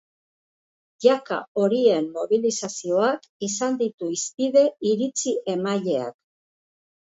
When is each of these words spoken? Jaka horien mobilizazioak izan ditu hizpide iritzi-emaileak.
Jaka 1.05 1.37
horien 1.63 2.07
mobilizazioak 2.15 3.29
izan 3.49 3.79
ditu 3.83 4.11
hizpide 4.17 4.67
iritzi-emaileak. 4.95 6.19